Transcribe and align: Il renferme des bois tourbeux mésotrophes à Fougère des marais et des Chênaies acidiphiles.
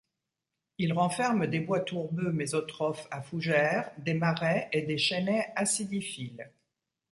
Il 0.79 0.93
renferme 0.93 1.45
des 1.45 1.59
bois 1.59 1.81
tourbeux 1.81 2.31
mésotrophes 2.31 3.07
à 3.11 3.21
Fougère 3.21 3.91
des 3.99 4.15
marais 4.15 4.67
et 4.71 4.81
des 4.81 4.97
Chênaies 4.97 5.53
acidiphiles. 5.55 6.49